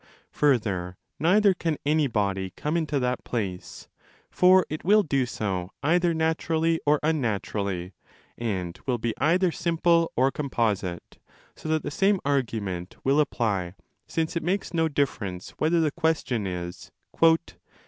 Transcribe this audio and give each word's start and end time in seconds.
Further 0.31 0.97
neither 1.19 1.53
can 1.53 1.77
any 1.85 2.07
body 2.07 2.53
come 2.57 2.75
into 2.75 2.99
that 2.99 3.23
place: 3.23 3.87
for 4.31 4.65
it 4.67 4.83
will 4.83 5.03
do 5.03 5.27
so 5.27 5.73
either 5.83 6.11
naturally 6.11 6.79
or 6.87 6.99
unnaturally, 7.03 7.93
and 8.35 8.79
will 8.87 8.97
be 8.97 9.13
either 9.19 9.51
simple 9.51 10.11
5 10.15 10.15
or 10.23 10.31
composite; 10.31 11.19
so 11.55 11.69
that 11.69 11.83
the 11.83 11.91
same 11.91 12.19
argument 12.25 12.95
will 13.03 13.19
apply, 13.19 13.75
since 14.07 14.35
it 14.35 14.41
makes 14.41 14.73
no 14.73 14.87
difference 14.87 15.51
whether 15.59 15.79
the 15.79 15.91
question 15.91 16.47
is 16.47 16.47
'does 16.49 16.49
A 16.49 16.61
1 16.61 16.65
Place 16.65 16.87
a 16.87 17.17
full 17.19 17.27
stop 17.37 17.41
after 17.51 17.57
φαμεν. 17.59 17.59